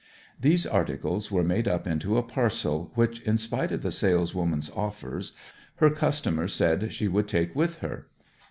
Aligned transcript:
These 0.39 0.65
articles 0.65 1.29
were 1.29 1.43
made 1.43 1.67
up 1.67 1.85
into 1.85 2.17
a 2.17 2.23
parcel 2.23 2.91
which, 2.95 3.21
in 3.21 3.37
spite 3.37 3.71
of 3.71 3.83
the 3.83 3.91
saleswoman's 3.91 4.71
offers, 4.71 5.33
her 5.75 5.91
customer 5.91 6.47
said 6.47 6.91
she 6.91 7.07
would 7.07 7.27
take 7.27 7.55
with 7.55 7.81
her. 7.81 8.07